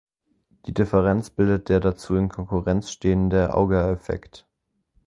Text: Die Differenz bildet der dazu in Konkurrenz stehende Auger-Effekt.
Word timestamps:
Die 0.65 0.73
Differenz 0.73 1.29
bildet 1.29 1.69
der 1.69 1.79
dazu 1.79 2.15
in 2.15 2.27
Konkurrenz 2.29 2.89
stehende 2.89 3.53
Auger-Effekt. 3.53 4.47